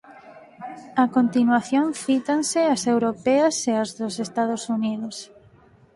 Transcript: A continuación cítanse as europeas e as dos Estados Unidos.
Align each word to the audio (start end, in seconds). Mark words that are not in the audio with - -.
A 1.03 1.05
continuación 1.17 1.85
cítanse 2.05 2.61
as 2.75 2.81
europeas 2.93 3.55
e 3.71 3.73
as 3.83 3.89
dos 3.99 4.15
Estados 4.27 4.63
Unidos. 4.77 5.15